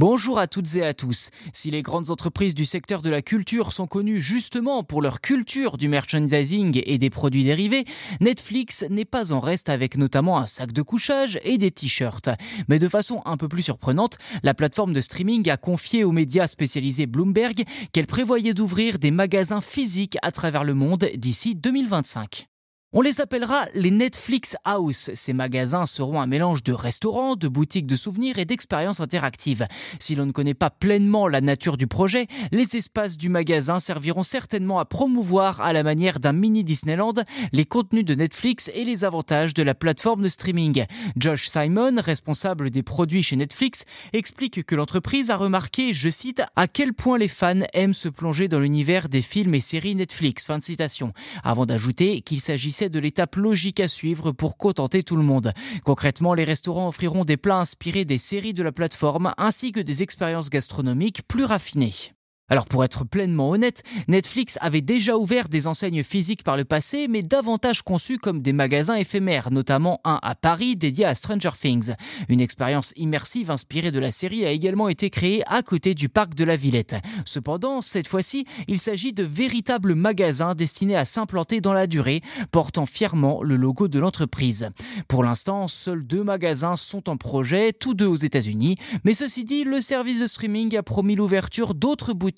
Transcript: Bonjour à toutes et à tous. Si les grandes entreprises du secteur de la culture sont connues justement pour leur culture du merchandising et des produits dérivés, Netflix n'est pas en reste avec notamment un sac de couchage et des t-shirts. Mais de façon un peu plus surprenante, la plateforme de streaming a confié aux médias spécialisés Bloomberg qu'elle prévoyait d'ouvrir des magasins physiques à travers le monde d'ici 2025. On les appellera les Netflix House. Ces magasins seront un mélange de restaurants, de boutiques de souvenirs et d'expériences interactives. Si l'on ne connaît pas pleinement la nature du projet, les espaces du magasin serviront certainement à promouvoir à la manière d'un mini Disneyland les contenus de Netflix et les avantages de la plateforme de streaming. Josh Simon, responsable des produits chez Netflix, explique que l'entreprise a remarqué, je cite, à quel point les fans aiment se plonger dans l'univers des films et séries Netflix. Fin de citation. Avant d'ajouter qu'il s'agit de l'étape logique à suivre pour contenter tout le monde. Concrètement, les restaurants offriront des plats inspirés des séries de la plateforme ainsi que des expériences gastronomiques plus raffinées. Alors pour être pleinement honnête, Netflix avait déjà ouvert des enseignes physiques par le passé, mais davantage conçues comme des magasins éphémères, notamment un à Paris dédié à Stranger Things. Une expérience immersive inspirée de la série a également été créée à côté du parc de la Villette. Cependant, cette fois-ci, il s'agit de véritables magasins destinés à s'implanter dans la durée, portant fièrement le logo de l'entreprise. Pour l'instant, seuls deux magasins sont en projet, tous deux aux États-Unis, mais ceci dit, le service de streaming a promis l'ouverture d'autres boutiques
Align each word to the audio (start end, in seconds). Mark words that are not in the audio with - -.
Bonjour 0.00 0.38
à 0.38 0.46
toutes 0.46 0.76
et 0.76 0.86
à 0.86 0.94
tous. 0.94 1.30
Si 1.52 1.72
les 1.72 1.82
grandes 1.82 2.12
entreprises 2.12 2.54
du 2.54 2.64
secteur 2.64 3.02
de 3.02 3.10
la 3.10 3.20
culture 3.20 3.72
sont 3.72 3.88
connues 3.88 4.20
justement 4.20 4.84
pour 4.84 5.02
leur 5.02 5.20
culture 5.20 5.76
du 5.76 5.88
merchandising 5.88 6.80
et 6.86 6.98
des 6.98 7.10
produits 7.10 7.42
dérivés, 7.42 7.84
Netflix 8.20 8.84
n'est 8.90 9.04
pas 9.04 9.32
en 9.32 9.40
reste 9.40 9.68
avec 9.68 9.96
notamment 9.96 10.38
un 10.38 10.46
sac 10.46 10.70
de 10.70 10.82
couchage 10.82 11.40
et 11.42 11.58
des 11.58 11.72
t-shirts. 11.72 12.30
Mais 12.68 12.78
de 12.78 12.88
façon 12.88 13.22
un 13.24 13.36
peu 13.36 13.48
plus 13.48 13.64
surprenante, 13.64 14.18
la 14.44 14.54
plateforme 14.54 14.92
de 14.92 15.00
streaming 15.00 15.50
a 15.50 15.56
confié 15.56 16.04
aux 16.04 16.12
médias 16.12 16.46
spécialisés 16.46 17.06
Bloomberg 17.06 17.64
qu'elle 17.90 18.06
prévoyait 18.06 18.54
d'ouvrir 18.54 19.00
des 19.00 19.10
magasins 19.10 19.60
physiques 19.60 20.16
à 20.22 20.30
travers 20.30 20.62
le 20.62 20.74
monde 20.74 21.10
d'ici 21.16 21.56
2025. 21.56 22.46
On 22.94 23.02
les 23.02 23.20
appellera 23.20 23.66
les 23.74 23.90
Netflix 23.90 24.56
House. 24.64 25.10
Ces 25.12 25.34
magasins 25.34 25.84
seront 25.84 26.22
un 26.22 26.26
mélange 26.26 26.62
de 26.62 26.72
restaurants, 26.72 27.36
de 27.36 27.46
boutiques 27.46 27.86
de 27.86 27.96
souvenirs 27.96 28.38
et 28.38 28.46
d'expériences 28.46 29.00
interactives. 29.00 29.66
Si 30.00 30.14
l'on 30.14 30.24
ne 30.24 30.32
connaît 30.32 30.54
pas 30.54 30.70
pleinement 30.70 31.28
la 31.28 31.42
nature 31.42 31.76
du 31.76 31.86
projet, 31.86 32.28
les 32.50 32.76
espaces 32.76 33.18
du 33.18 33.28
magasin 33.28 33.78
serviront 33.78 34.22
certainement 34.22 34.78
à 34.78 34.86
promouvoir 34.86 35.60
à 35.60 35.74
la 35.74 35.82
manière 35.82 36.18
d'un 36.18 36.32
mini 36.32 36.64
Disneyland 36.64 37.12
les 37.52 37.66
contenus 37.66 38.06
de 38.06 38.14
Netflix 38.14 38.70
et 38.72 38.86
les 38.86 39.04
avantages 39.04 39.52
de 39.52 39.62
la 39.62 39.74
plateforme 39.74 40.22
de 40.22 40.28
streaming. 40.28 40.86
Josh 41.18 41.50
Simon, 41.50 41.96
responsable 42.02 42.70
des 42.70 42.82
produits 42.82 43.22
chez 43.22 43.36
Netflix, 43.36 43.84
explique 44.14 44.64
que 44.64 44.74
l'entreprise 44.74 45.30
a 45.30 45.36
remarqué, 45.36 45.92
je 45.92 46.08
cite, 46.08 46.40
à 46.56 46.66
quel 46.66 46.94
point 46.94 47.18
les 47.18 47.28
fans 47.28 47.66
aiment 47.74 47.92
se 47.92 48.08
plonger 48.08 48.48
dans 48.48 48.60
l'univers 48.60 49.10
des 49.10 49.20
films 49.20 49.54
et 49.54 49.60
séries 49.60 49.94
Netflix. 49.94 50.46
Fin 50.46 50.56
de 50.56 50.64
citation. 50.64 51.12
Avant 51.44 51.66
d'ajouter 51.66 52.22
qu'il 52.22 52.40
s'agit 52.78 52.90
de 52.90 53.00
l'étape 53.00 53.36
logique 53.36 53.80
à 53.80 53.88
suivre 53.88 54.32
pour 54.32 54.56
contenter 54.56 55.02
tout 55.02 55.16
le 55.16 55.22
monde. 55.22 55.52
Concrètement, 55.84 56.34
les 56.34 56.44
restaurants 56.44 56.88
offriront 56.88 57.24
des 57.24 57.36
plats 57.36 57.58
inspirés 57.58 58.04
des 58.04 58.18
séries 58.18 58.54
de 58.54 58.62
la 58.62 58.72
plateforme 58.72 59.34
ainsi 59.36 59.72
que 59.72 59.80
des 59.80 60.02
expériences 60.02 60.50
gastronomiques 60.50 61.22
plus 61.26 61.44
raffinées. 61.44 62.17
Alors 62.50 62.64
pour 62.64 62.82
être 62.82 63.04
pleinement 63.04 63.50
honnête, 63.50 63.82
Netflix 64.08 64.56
avait 64.62 64.80
déjà 64.80 65.18
ouvert 65.18 65.50
des 65.50 65.66
enseignes 65.66 66.02
physiques 66.02 66.42
par 66.42 66.56
le 66.56 66.64
passé, 66.64 67.06
mais 67.06 67.22
davantage 67.22 67.82
conçues 67.82 68.16
comme 68.16 68.40
des 68.40 68.54
magasins 68.54 68.94
éphémères, 68.94 69.50
notamment 69.50 70.00
un 70.04 70.18
à 70.22 70.34
Paris 70.34 70.74
dédié 70.74 71.04
à 71.04 71.14
Stranger 71.14 71.50
Things. 71.60 71.92
Une 72.30 72.40
expérience 72.40 72.94
immersive 72.96 73.50
inspirée 73.50 73.90
de 73.90 73.98
la 73.98 74.10
série 74.10 74.46
a 74.46 74.50
également 74.50 74.88
été 74.88 75.10
créée 75.10 75.42
à 75.46 75.62
côté 75.62 75.94
du 75.94 76.08
parc 76.08 76.34
de 76.34 76.44
la 76.44 76.56
Villette. 76.56 76.96
Cependant, 77.26 77.82
cette 77.82 78.08
fois-ci, 78.08 78.46
il 78.66 78.78
s'agit 78.78 79.12
de 79.12 79.24
véritables 79.24 79.94
magasins 79.94 80.54
destinés 80.54 80.96
à 80.96 81.04
s'implanter 81.04 81.60
dans 81.60 81.74
la 81.74 81.86
durée, 81.86 82.22
portant 82.50 82.86
fièrement 82.86 83.42
le 83.42 83.56
logo 83.56 83.88
de 83.88 83.98
l'entreprise. 83.98 84.70
Pour 85.06 85.22
l'instant, 85.22 85.68
seuls 85.68 86.06
deux 86.06 86.24
magasins 86.24 86.76
sont 86.76 87.10
en 87.10 87.18
projet, 87.18 87.74
tous 87.74 87.92
deux 87.92 88.06
aux 88.06 88.16
États-Unis, 88.16 88.76
mais 89.04 89.12
ceci 89.12 89.44
dit, 89.44 89.64
le 89.64 89.82
service 89.82 90.20
de 90.20 90.26
streaming 90.26 90.74
a 90.78 90.82
promis 90.82 91.14
l'ouverture 91.14 91.74
d'autres 91.74 92.14
boutiques 92.14 92.37